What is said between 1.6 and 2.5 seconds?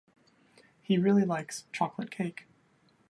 chocolate cake.